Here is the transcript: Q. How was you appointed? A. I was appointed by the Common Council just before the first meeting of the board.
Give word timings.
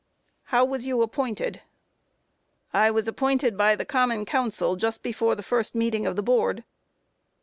Q. 0.01 0.25
How 0.45 0.65
was 0.65 0.87
you 0.87 1.03
appointed? 1.03 1.61
A. 2.73 2.77
I 2.79 2.89
was 2.89 3.07
appointed 3.07 3.55
by 3.55 3.75
the 3.75 3.85
Common 3.85 4.25
Council 4.25 4.75
just 4.75 5.03
before 5.03 5.35
the 5.35 5.43
first 5.43 5.75
meeting 5.75 6.07
of 6.07 6.15
the 6.15 6.23
board. 6.23 6.63